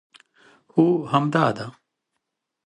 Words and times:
هو 0.73 0.83
همدا 1.11 1.51
ده 1.57 1.67